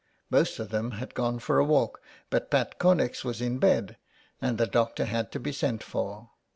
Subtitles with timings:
[0.31, 2.01] Most of them had gone for a walk,
[2.31, 3.97] but Pat Connex was in bed,
[4.41, 6.31] and the doctor had to be sent for.